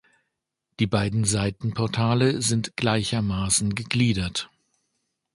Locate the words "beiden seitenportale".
0.87-2.41